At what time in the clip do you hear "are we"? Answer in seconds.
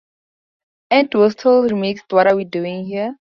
2.29-2.45